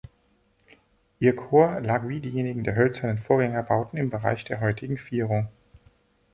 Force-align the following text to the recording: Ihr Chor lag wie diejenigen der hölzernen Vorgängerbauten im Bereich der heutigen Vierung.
Ihr 1.19 1.35
Chor 1.35 1.79
lag 1.81 2.07
wie 2.07 2.19
diejenigen 2.21 2.63
der 2.63 2.73
hölzernen 2.75 3.19
Vorgängerbauten 3.19 3.99
im 3.99 4.09
Bereich 4.09 4.43
der 4.43 4.59
heutigen 4.59 4.97
Vierung. 4.97 5.47